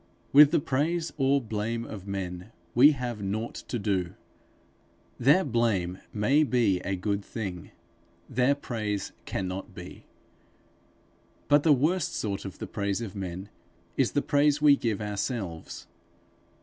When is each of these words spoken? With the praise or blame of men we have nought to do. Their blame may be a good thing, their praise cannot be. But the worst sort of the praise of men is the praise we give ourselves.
With 0.33 0.49
the 0.49 0.59
praise 0.59 1.13
or 1.19 1.39
blame 1.39 1.85
of 1.85 2.07
men 2.07 2.51
we 2.73 2.93
have 2.93 3.21
nought 3.21 3.53
to 3.53 3.77
do. 3.77 4.15
Their 5.19 5.43
blame 5.43 5.99
may 6.11 6.41
be 6.41 6.79
a 6.79 6.95
good 6.95 7.23
thing, 7.23 7.69
their 8.27 8.55
praise 8.55 9.11
cannot 9.25 9.75
be. 9.75 10.07
But 11.47 11.61
the 11.61 11.71
worst 11.71 12.15
sort 12.15 12.45
of 12.45 12.57
the 12.57 12.65
praise 12.65 12.99
of 13.01 13.15
men 13.15 13.49
is 13.95 14.13
the 14.13 14.23
praise 14.23 14.59
we 14.59 14.75
give 14.75 15.01
ourselves. 15.01 15.85